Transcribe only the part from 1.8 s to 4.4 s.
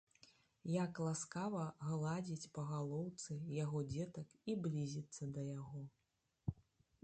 гладзiць па галоўцы яго дзетак